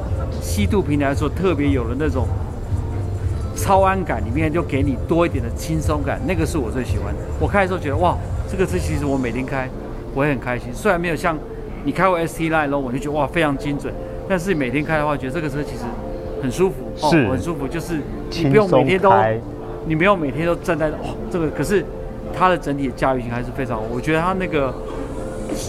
[0.40, 2.26] 吸度平台来说，特别有了那种。
[3.58, 7.20] 超安感里面就给你多一点的轻松感，那个是我最喜欢的。
[7.40, 8.14] 我开的时候觉得哇，
[8.46, 9.66] 这个车其实我每天开
[10.14, 10.68] 我也很开心。
[10.74, 11.34] 虽然没有像
[11.82, 13.90] 你开过 ST Line 后，我就觉得哇非常精准，
[14.28, 15.84] 但是每天开的话，觉得这个车其实
[16.42, 18.02] 很舒服，是哦，很舒服，就是
[18.32, 19.10] 你不用每天都，
[19.86, 21.84] 你不用每天都站在哦这个，可是
[22.36, 23.84] 它的整体的驾驭性还是非常好。
[23.90, 24.74] 我觉得它那个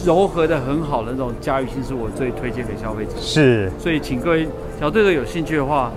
[0.05, 3.11] 柔和的很好的那种驾驭性是我最推荐给消费者。
[3.17, 4.47] 是，所以请各位
[4.79, 5.91] 小队友有兴趣的话，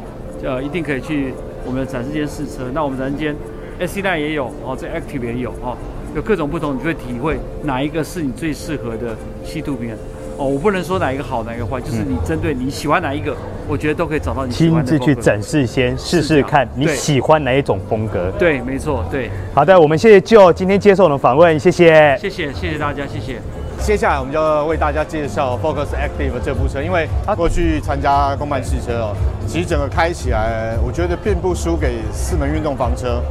[0.44, 1.32] 呃，一定可以去。
[1.62, 3.36] 我们的展示间试车，那我们展示间
[3.78, 5.76] Line 也有哦，这 Active 也有哦，
[6.16, 9.98] 有各种不同，你就会体会哪一个是你最适合的吸度平衡
[10.38, 10.46] 哦。
[10.46, 13.36] 我不能说哪一个好，哪一个坏，就是你针对你喜欢哪一个，
[13.70, 14.90] 我觉得都可以找到你喜欢的。
[14.90, 18.28] 亲自去展示先试试看，你喜欢哪一种风格？
[18.36, 19.30] 对，没错，对。
[19.54, 23.38] 好的，我们谢谢 Joe 今天接受我们访问，谢谢，谢谢，谢谢大家，谢谢。
[23.78, 33.22] 接下来我们就要为大家介绍 Focus Active 这部车，因为他过去参加公办试车哦，其实整个开起来，我觉得并不输给四门运动房车。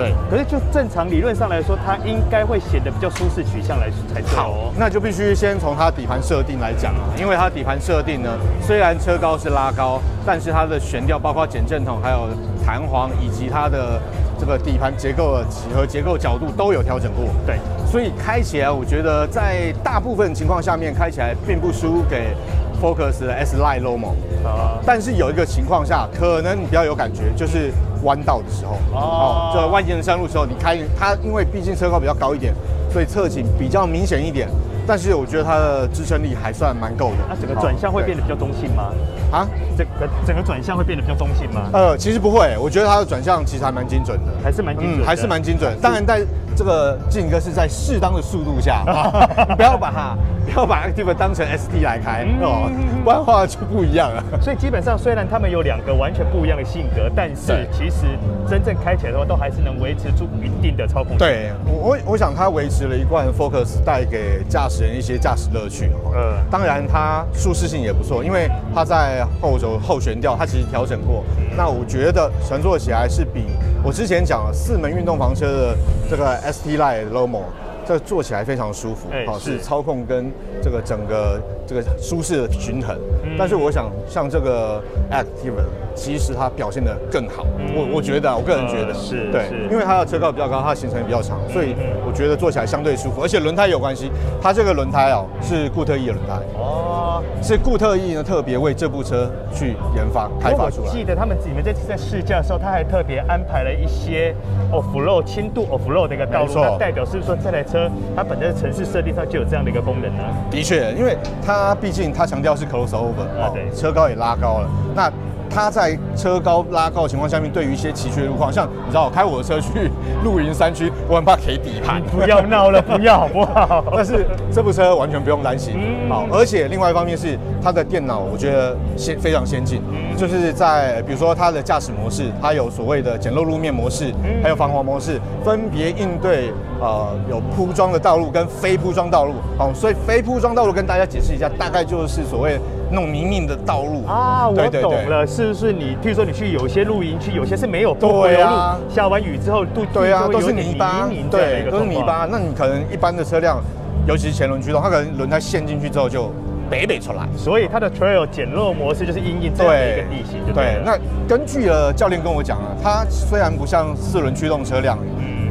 [0.00, 4.36] 对，可是就正常理论上来说，它应该会显得比较舒适取向来才对。
[4.36, 8.30] 好，那就必须先从它底盘设定来讲啊，因为它底盘设定呢，
[8.62, 12.28] 虽然车高是拉高，但是它的悬吊，包括减震筒，还有
[12.64, 14.00] 弹簧以及它的。
[14.40, 22.34] 这个底盘结构的几何结构角度都有调整过，对，所以开起来我觉得在大部分情况下面开起来并不输给
[22.80, 27.70] Focus 的 S Line Lomo 啊，但是有一个情况下可能你比较有感觉，就是
[28.02, 32.54] 弯道的时候哦，这蜿蜒山路的时候你开它，因为毕竟车高比较高一点，
[32.92, 34.48] 所以侧倾比较明显一点。
[34.86, 37.16] 但是我觉得它的支撑力还算蛮够的。
[37.28, 38.92] 那整个转向会变得比较中性吗？
[39.30, 41.68] 啊，整个整个转向会变得比较中性吗？
[41.72, 45.76] 呃，其实不会，我觉得它的转向其实还蛮精准的，还是蛮精准，还是蛮精准。
[45.80, 46.24] 当然在。
[46.56, 48.84] 这个进哥是在适当的速度下，
[49.56, 52.70] 不要把它不要把 Active 当成 ST 来开哦，
[53.02, 54.22] 不然的话就不一样了。
[54.42, 58.06] 所以基本上虽然他们有两个完全不一样的性格，但是其实
[58.48, 61.16] 真正开起来的话，都还是能维持住一定的操控。
[61.16, 65.90] 对，我我我想它维持了一贯 Focus 带给驾驶人一些驾驶乐趣。
[66.14, 71.24] 嗯，当然它舒适性也不错，因为它在后轴后悬吊它其实调整过，
[71.56, 73.44] 那我觉得乘坐起来是比
[73.82, 75.76] 我之前讲了四门运动房车的
[76.08, 76.30] 这个。
[76.50, 77.42] ST Line Lomo，
[77.86, 82.98] 这坐起来非常舒服，好、欸、是，是操控跟这个整个这个舒适的均衡。
[83.22, 85.62] 嗯、但是我想像这个 Active，
[85.94, 87.46] 其实它表现得更好。
[87.58, 91.74] 嗯、我我觉得，我个人觉得、呃、是对，是因为它的车高比较高，它的行程也比较长，所以
[92.06, 93.22] 我觉得坐起来相对舒服。
[93.22, 94.10] 而且轮胎有关系，
[94.42, 96.34] 它这个轮胎哦是固特异的轮胎。
[96.58, 97.22] 哦。
[97.42, 100.88] 是固特异呢，特别为这部车去研发开发出来。
[100.88, 104.34] 我记得他们你们这次在试驾的时候，他还特别安排了一些
[104.70, 110.22] off road 轻度 off road 的一个道路，那代表是不是说这台车它本身的城市设定上就有这样的一个功能呢？
[110.50, 115.10] 的确，因为它毕竟它强调是 crossover 啊，对，车高也拉高了，那。
[115.50, 119.90] 它在车高拉高的情况下面，对于一些崎岖的路况，像你知道，我开我的车去
[120.24, 122.00] 露营山区，我很怕 K 底盘。
[122.04, 123.84] 不要闹了，不要好不好？
[123.94, 125.76] 但是这部车完全不用担心，
[126.08, 129.82] 好，而且另外一方面是它的电脑，我觉得先非常先进，
[130.16, 139.34] 就是在比如说它的驾驶模式，它有所谓的简陋路面模式，还有防滑模式，分别应对呃有铺装的道路跟非铺装道路。
[139.58, 142.60] 好，所以非铺装道路跟大家解释一下，大概就是所谓。
[142.90, 145.96] 那种泥泞的道路啊，我懂了，是不是你？
[146.02, 152.26] 譬如说你去有些露营区，有些是没有柏油路，下完雨之后都对啊，都是泥巴，对，都是泥巴。
[152.30, 153.62] 那你可能一般的车辆，
[154.06, 156.32] 尤其是前轮驱动，它可能轮胎陷进去之后就
[156.68, 157.28] 北北出来。
[157.36, 160.82] 所以它的 Trail 减弱模式就是因应这样的一个地形，对。
[160.84, 160.98] 那
[161.28, 164.98] 根据了教练跟我讲啊，它虽然不像四轮驱动车辆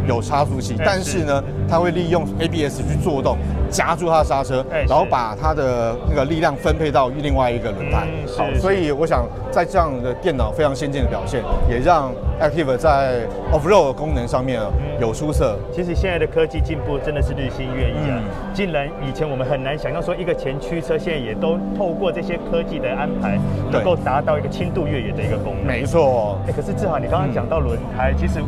[0.08, 3.38] 有差速器，但是呢，它会利用 ABS 去做动。
[3.70, 8.08] 夹住它的刹车，然后把它的那个力量分配到另外一个轮胎。
[8.38, 14.60] 好，所以我想在这样的电脑非常先进的表现，也让 Active 在 Off-Road 功能上面
[15.00, 15.58] 有出色。
[15.72, 18.20] 其实现在的科技进步真的是日新月异啊！
[18.54, 23.38] 竟然以前我们很难想象说一个前驱车，现在也都透过这些科技的安排，
[23.72, 25.68] 能够达到一个轻度越野的一个功能。
[25.68, 26.38] 没错。
[26.48, 28.40] 哎，可是志豪，你刚刚讲到轮胎，其实。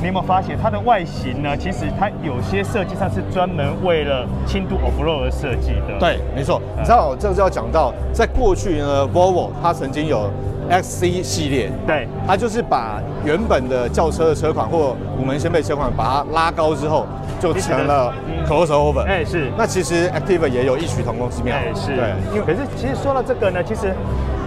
[0.00, 1.56] 你有没有发现它的外形呢？
[1.56, 5.98] 其实它有些设计上是专门为了轻度 off road 而设计的。
[5.98, 6.62] 对，没错。
[6.76, 10.30] 你知道，这个就要讲到，在过去呢，Volvo 它曾经有
[10.70, 17.04] XC 系列，对，它就是把原本的轿车的车款或五门掀背车款，把它拉高之后，
[17.40, 18.14] 就成了
[18.46, 19.02] crossover。
[19.02, 19.50] 哎，是。
[19.58, 21.56] 那其实 Active 也有异曲同工之妙。
[21.56, 21.96] 哎，是。
[21.96, 22.12] 对。
[22.32, 23.92] 因为可是其实说到这个呢，其实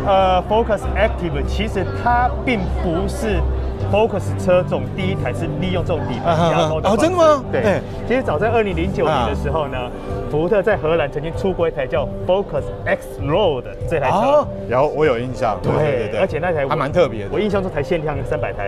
[0.08, 3.42] 呃，Focus Active 其实它并不是。
[3.92, 7.44] Focus 车种第一台是利用这种底盘压缩的哦，真的吗？
[7.52, 9.92] 对，欸、其实早在二零零九年的时候呢，啊、
[10.32, 18.68] 福特在荷兰曾经出过一台叫 Focus X Road 这台车，哦、然后我有印象，对对对，对，而且那台还蛮特别的，我印象中才限量三百台。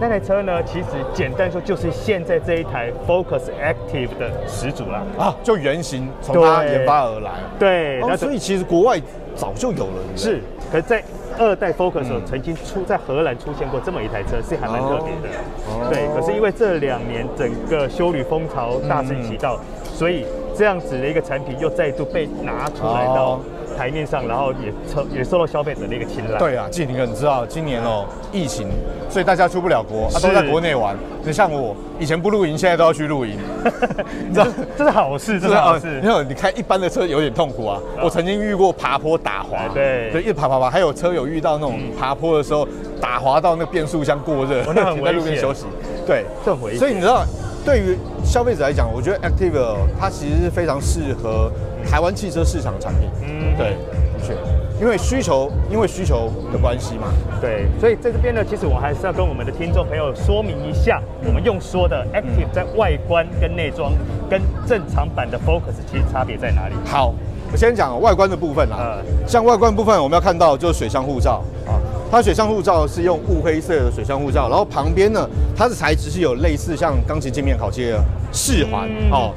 [0.00, 5.02] 那台车呢，其实简单说就是现在这一台 Focus Active 的始祖啦。
[5.18, 8.98] 啊，就原型从它研发而来，对，那、哦、所以其实国外
[9.38, 11.02] 早就有了，是，可是在。
[11.40, 15.28] 二代 Focus 曾经出在荷兰出现过这么一台车，是还蛮特别的。
[15.68, 23.38] 哦、对，可是因为这两年整个修旅风潮大行其道，嗯、所以这样子的一个产品又再度被拿出来到
[23.78, 26.36] 台面上，然后也受也受到消费者的一个青睐。
[26.36, 28.66] 对啊，季廷哥，你知道今年哦、喔、疫情，
[29.08, 30.96] 所以大家出不了国，啊，都在国内玩。
[31.22, 33.38] 你像我以前不露营，现在都要去露营，
[34.28, 36.00] 你知道这是好事，这是好事。
[36.00, 37.78] 没有，你开一般的车有点痛苦啊。
[38.02, 42.66] 我曾经遇过爬坡打滑，对，对，一爬爬爬，还有车友遇到那种爬坡的时候
[43.00, 45.66] 打滑到那个变速箱过热，那很 危险，在路边休息。
[46.06, 46.80] 对，这很危险。
[46.80, 47.22] 所以你知道，
[47.64, 51.52] 对于消费者来讲，我觉得 Active 它其实是非常适合
[51.88, 53.08] 台湾汽车市场的产品。
[53.22, 53.70] 嗯，对，
[54.18, 54.34] 的确。
[54.80, 57.08] 因为需求，因为需求的关系嘛，
[57.40, 63.92] 对，所以在这边呢，其实我们还是要跟我们的听众朋友说明一下，我们用说的 Active 在外观跟内装
[64.30, 66.76] 跟正常版的 Focus 其实差别在哪里？
[66.84, 67.12] 好，
[67.50, 71.42] 我先讲外观的部分啊，像外观部分，我们要看到就是水箱护罩。
[71.66, 71.74] 啊，
[72.08, 78.00] 它水箱护罩是用雾黑色的水箱护罩，然后旁边呢，它的材质是有类似像钢琴镜面烤漆的
[78.32, 79.34] 饰环哦，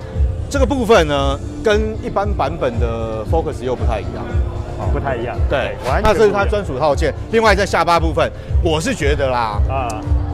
[0.51, 4.23] 这个部分呢，跟一般版本的 Focus 又不太一样。
[4.91, 7.13] 不太一样，对，那这是它专属套件。
[7.31, 8.29] 另外在下巴部分，
[8.63, 9.87] 我是觉得啦，啊，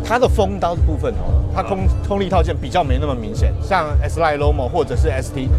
[0.06, 5.50] 它的风刀的部分哦，它空空力套件比较没那么明显，像 S-Line Lomo 或者是 ST，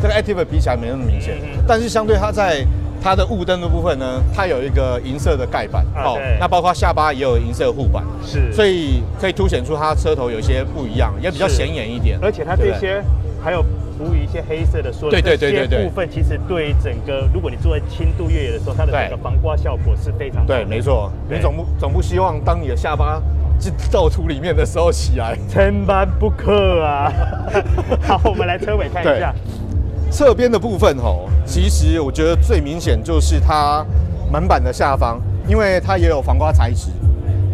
[0.00, 1.36] 这个 Active 比起来没那么明显。
[1.66, 2.64] 但是相对它在
[3.02, 12.18] 它的雾灯的部分呢，它有一个银色的盖板，哦，那包括下巴也有银色护板，是，所以可以凸显出它车头有些不一样，也比较显眼一点。
[12.22, 13.04] 而且它这些
[13.44, 13.62] 还有。
[13.98, 21.10] 涂一些黑色的，说对对对对对，部分其实对整个，如果你坐在轻度越野的时候，它的整个防刮效果是非常对，没错。
[21.28, 23.20] 你总不总不希望当你的下巴
[23.58, 27.12] 进到土里面的时候起来，千万不可啊！
[28.06, 29.34] 好，我们来车尾看一下，
[30.10, 33.84] 侧边的部分吼，其实我觉得最明显就是它
[34.30, 36.90] 门板的下方，因为它也有防刮材质。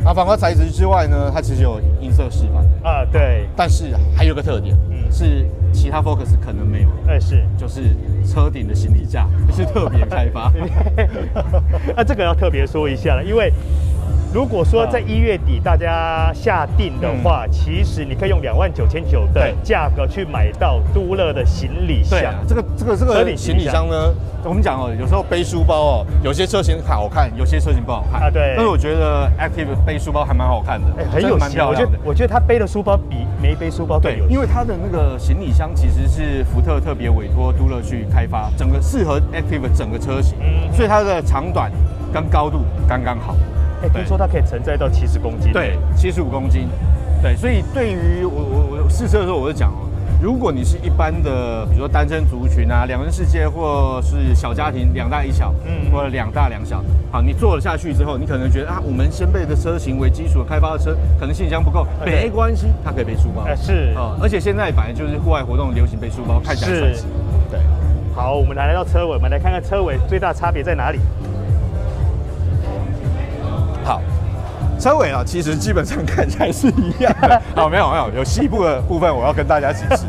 [0.04, 3.48] 那，防刮材质之外呢，它其实有银色饰板啊，对。
[3.56, 7.82] 但是还有个特点，嗯，是其他 Focus 可能没有，哎，是，就是
[8.24, 10.50] 车顶的行李架 是特别开发。
[11.94, 13.52] 那这个要特别说一下了，因为。
[14.34, 22.34] 如果说在一月底大家下定的话，其实你可以用两万九千九的价格去买到都乐的行李箱。
[22.44, 28.28] 这个这个这个行李箱呢，我们讲哦，有时候背书包哦，有些车型好看，有些车型不好看啊。
[28.28, 28.54] 对。
[28.56, 31.86] 但是我觉得 Active 背书包还蛮好看的，很有蛮漂亮的。
[31.86, 34.28] 我觉得我觉得他背的书包比没背书包更有。
[34.28, 40.34] 因为他的那个行李箱其实是福特特别委托都乐去开发，整个适合 Active 整个车型，
[40.72, 41.70] 所以它的长短
[42.12, 43.36] 跟高度刚刚好。
[43.88, 46.68] 听说它可以承载到七十公斤，对，七十五公斤，
[47.22, 49.88] 对，所以对于我我我试车的时候，我就讲哦，
[50.22, 67.04] 如果你是一般的，比如说单身族群啊，两人世界，或是小家庭，两大一小，嗯，或者两大两小，好，你坐了下去之后，你可能觉得啊，我们先辈的车型为基础开发的车，可能行李箱不够，没关系，它可以背书包，哎，是，哦，而且现在反正就是户外活动流行背书包，看起来帅气，
[67.50, 67.60] 对，
[68.14, 70.98] 好，我们来到车尾，我们来看看车尾最大差别在哪里。
[74.78, 77.40] 车尾啊，其实基本上看起来是一样的。
[77.54, 80.04] 好， 没有没有，有细部的部分我要跟大家解释。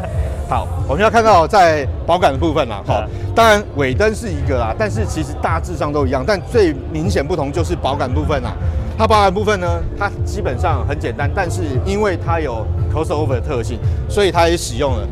[0.47, 2.81] 好，我们要看到在保杆的部分啦。
[2.85, 6.23] 好，当然尾灯是一个啦，但是其实大致上都一样。
[6.25, 8.53] 但最明显不同就是保杆部分啦。
[8.97, 9.67] 它保杆部分呢，
[9.97, 15.07] 它基本上很简单，但是因为它有 crossover 的特性，所以它也使用了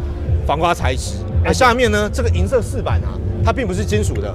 [0.46, 1.16] 防刮材质。
[1.44, 4.34] 而下面呢，这个银色饰板啊，它并不是金属的，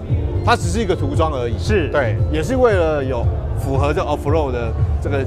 [0.49, 1.59] 它只是一个涂装而已。
[1.59, 3.23] 是对，也是为了有。
[3.59, 4.73] 符合这 off road 的
[5.03, 5.19] 这个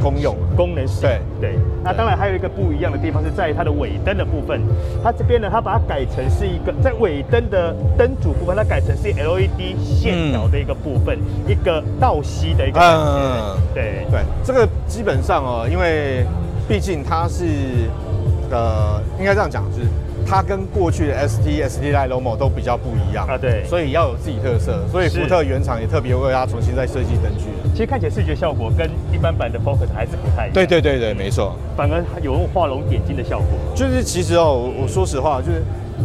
[0.00, 1.00] 功用功能性。
[1.02, 4.60] 对对，那当然还有一个不一样的地方是在于它的尾灯的部分，
[5.02, 12.78] 它这边呢，它把它改成是一个在尾灯的灯组部分，它改成是 LED 线条的一个部分，嗯、一个倒吸的一个。
[12.80, 16.24] 嗯，对对，这个基本上哦，因为
[16.68, 17.44] 毕竟它是
[18.52, 19.88] 呃，应该这样讲，就是
[20.26, 27.44] 它跟过去的 ST、ST Line、Lomo 都比较不一样啊，对，所以要有自己特色，所以福特原厂也特别为它重新再设计灯具。
[27.72, 30.52] 其实看起来视觉效果跟一般版的 Focus 还是不太一样。
[30.54, 33.48] 对对对对，没错，反而有用画龙点睛的效果。
[33.74, 35.62] 就是其实哦，我我说实话，就是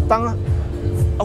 [0.08, 0.36] 当。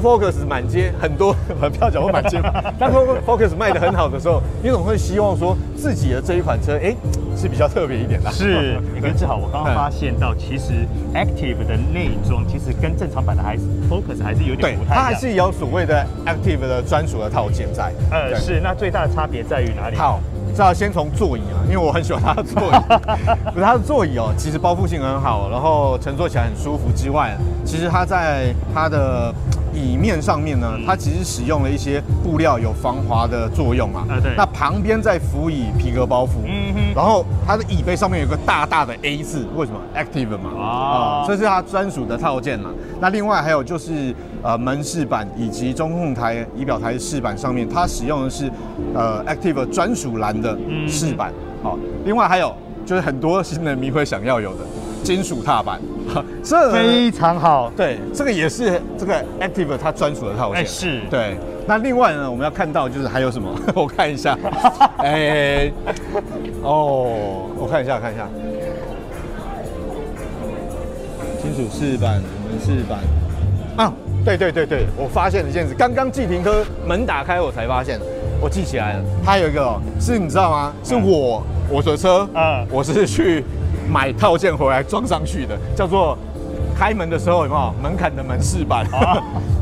[0.01, 2.40] Focus 满街很多，很 不要讲我满街。
[2.78, 6.97] 当 Focus 卖的很好的时候，你总会希望说自己的这一款车，哎、欸，
[7.36, 8.30] 是比较特别一点的。
[8.30, 10.72] 是，你跟志豪，我刚刚发现到，其实
[11.14, 14.95] Active 的内装其实跟正常版的还是 Focus 还是有点不太一样。
[14.95, 17.92] 它还是有所谓的 Active 的专属的套件在。
[18.11, 18.61] 呃，是。
[18.61, 19.97] 那最大的差别在于哪里？
[19.97, 20.20] 好，
[20.55, 22.74] 这要先从座椅啊，因为我很喜欢它的座椅。
[23.53, 29.32] 不是它的座椅哦，其实包覆性很好，然后乘坐起来很舒服之外，其实它在它的。
[29.75, 34.07] 椅面上面呢，它其实使用了一些布料，有防滑的作用嘛。
[34.09, 34.33] 啊，对。
[34.37, 36.31] 那旁边再辅以皮革包覆。
[36.47, 36.81] 嗯哼。
[36.95, 40.51] 然后它的椅背上面有个大大的 A 字，为什么？Active 嘛。
[40.59, 41.25] 啊。
[41.27, 42.70] 这是它专属的套件嘛。
[43.01, 48.51] 那另外还有就是呃门饰板以及中控台仪表台饰板上面，它使用的是
[48.95, 50.57] 呃 Active 专属蓝的
[50.87, 51.33] 饰板。
[51.62, 52.55] 好，另外还有
[52.87, 54.61] 就是很多新人迷会想要有的
[55.05, 55.80] 金属踏板。
[56.42, 61.36] 这非常好，对，这个也是这个 Active 它专属的套件，哎，是对。
[61.66, 63.48] 那另外呢，我们要看到就是还有什么？
[63.74, 64.36] 我看一下，
[64.98, 65.72] 哎，
[66.62, 68.28] 哦，我看一下，看一下，
[71.40, 72.98] 金属饰板、门饰板
[73.76, 73.92] 啊，
[74.24, 77.98] 对对对对，我发现了一件事，刚刚季停车门打开，我才发现，
[78.42, 80.72] 我记起来了，它有一个是你知道吗？
[80.84, 83.42] 是我我的车，嗯，我是去。
[83.91, 86.16] 买套件回来装上去的，叫做
[86.76, 88.85] 开门的时候有没有门槛的门饰板？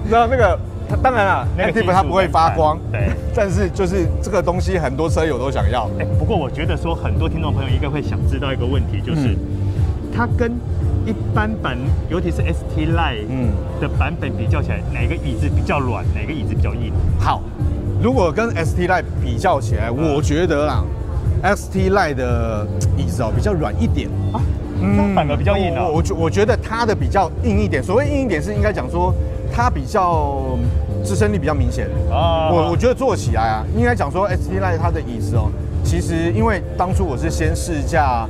[0.03, 0.59] 你知道那个，
[0.89, 5.89] 它当然了，Active 它不会发光，对，但是就是这个东西很多车友都想要。
[5.99, 9.39] 哎，不过我觉得说很多听众朋友应该会想知道一个问题，就是、嗯、
[10.15, 10.53] 它跟
[11.05, 11.77] 一般版，
[12.09, 13.51] 尤其是 ST Line 嗯
[13.81, 16.93] 的版本比较起来，哪个椅子比较软，哪个椅子比较硬？
[17.19, 17.43] 好，
[18.03, 20.85] 如果跟 ST Line 比较起来，嗯、我觉得啦。
[21.43, 22.67] ST Line 的
[22.97, 24.41] 椅子哦比较软一点啊，
[24.81, 25.89] 嗯，反而比较硬哦。
[25.89, 29.13] 我我觉我觉得它的比较硬一点，所谓硬一点是应该讲说
[29.53, 30.57] 它比较
[31.05, 32.51] 支撑力比较明显啊。
[32.51, 35.51] 我我觉得坐起来啊，应该讲说 ST Line 它的椅子哦，
[35.85, 38.27] 其实因为当初我是先试驾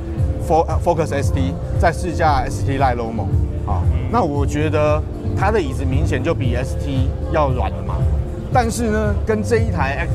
[0.47, 3.27] Focus ST，再试驾 ST Line Lomo
[3.67, 5.01] 啊，那我觉得
[5.37, 7.95] 它的椅子明显就比 ST 要软了嘛。
[8.51, 10.07] 但是呢，跟这一台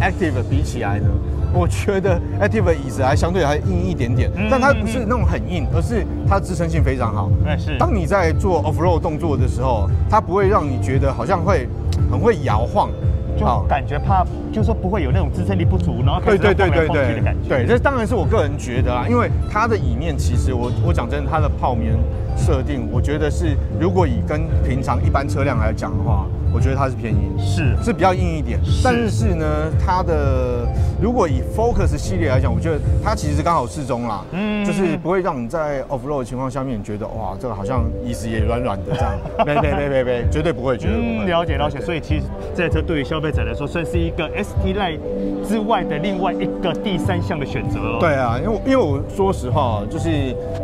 [0.00, 1.06] Active 比起来呢。
[1.52, 7.30] 我觉得 Active 的椅子还相对还硬一点点，但它不是那种很硬，而是它支撑性非常好。
[7.46, 7.76] 哎，是。
[7.78, 11.68] 当你在做 off road 动作的时候，它不会让你觉得好像会
[12.10, 12.90] 很会摇晃，
[13.36, 17.48] 就感觉怕，就是说不会有那种支撑力不足，然后对对对对对的感觉。
[17.48, 21.94] 对，这当然是我个人觉得啦，因为它的椅面其实我我讲真的，它的泡棉
[22.36, 26.26] 设定，我觉得是如果以跟平常一般车辆来讲的话。
[26.52, 29.46] 我觉得它是偏硬，是是比较硬一点，但是呢，
[29.84, 30.66] 它的
[31.00, 39.12] 如果以 Focus 系列来讲，我觉得它其实刚好适中啦，嗯，就是不会让你在 off road 的情况下面，你觉得哇，这个好像椅子也软软的这样，
[39.46, 41.24] 没没没没没，绝对不会，绝对不会。
[41.24, 41.80] 嗯，了解了解。
[41.80, 44.98] 所以其实这台车对于消费者来说，算是一个 ST Line
[45.46, 47.96] 之外的另外一个第三项的选择哦。
[48.00, 50.10] 对啊，因为因为我说实话，就是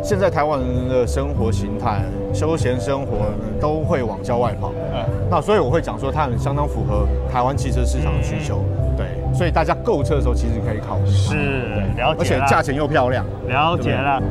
[0.03, 2.01] 现在台湾人的生活形态、
[2.33, 3.25] 休闲生活
[3.59, 5.81] 都会往郊外跑，嗯，那所以我会。
[5.87, 8.59] 讲说它很相当符合台湾汽车市场的需求，
[8.97, 11.09] 对，所以大家购车的时候其实可以考虑。
[11.09, 11.35] 是，
[11.95, 13.23] 了解，而且价钱又漂亮。
[13.47, 14.21] 了解了。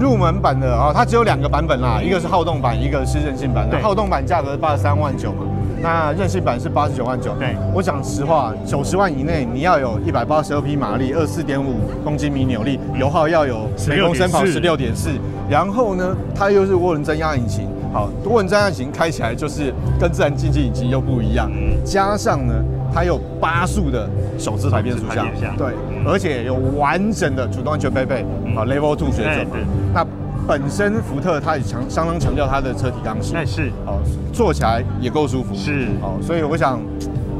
[0.00, 3.68] 入门版的啊，它只有两个版本啦，一个是好动版，一个是任性版。
[3.82, 5.44] 好动版价格八十三万九嘛，
[5.84, 7.34] 那任性版是八十九万九。
[7.34, 15.10] 对，我讲实话，九十万以内你要有一百八十二匹马力，二四点五公斤米扭力，油耗要有每公升跑十六点四，
[15.46, 17.68] 然后呢，它又是涡轮增压引擎。
[17.92, 21.52] 好，涡轮增压引擎开起来就是跟自然进气引擎又不一样，
[21.84, 22.54] 加上呢，
[22.90, 24.08] 它有八速的
[24.38, 25.26] 手自排变速箱，
[25.58, 25.74] 对，
[26.06, 28.24] 而且有完整的主动安全配备，
[28.54, 29.46] 好，Level Two 水准。
[29.92, 30.02] 那
[30.46, 33.98] 本身福特它也强相当强调它的车体刚性，那是，哦，
[34.32, 36.80] 坐起来也够舒服，是，哦，所以我想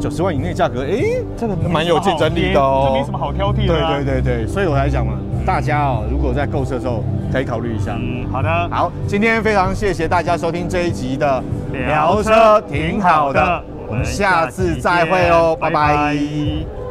[0.00, 1.02] 九十万以内价格，哎，
[1.36, 7.04] 这个蛮有竞争力的哦，这没什么好挑剔的，对对对对，所以我来讲嘛，大家哦，如果在购车的时候。
[7.32, 7.96] 可以考虑一下。
[7.98, 11.42] 嗯，好的，好，今天非常谢谢大家收听这一集的
[11.72, 15.88] 聊车，挺好的，我们下次再会哦，拜拜。
[15.88, 16.83] 拜拜。